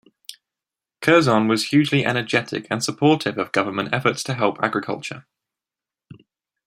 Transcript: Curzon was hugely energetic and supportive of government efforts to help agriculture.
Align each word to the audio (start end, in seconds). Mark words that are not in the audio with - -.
Curzon 1.01 1.47
was 1.47 1.65
hugely 1.67 2.03
energetic 2.07 2.65
and 2.71 2.83
supportive 2.83 3.37
of 3.37 3.51
government 3.51 3.89
efforts 3.93 4.23
to 4.23 4.33
help 4.33 4.57
agriculture. 4.59 5.27